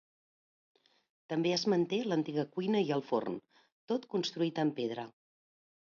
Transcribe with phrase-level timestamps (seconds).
[1.33, 3.39] També es manté l'antiga cuina i el forn,
[3.93, 5.05] tot construït en pedra.